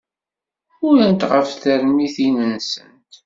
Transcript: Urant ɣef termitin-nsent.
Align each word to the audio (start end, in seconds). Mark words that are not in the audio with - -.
Urant 0.87 1.21
ɣef 1.31 1.49
termitin-nsent. 1.61 3.11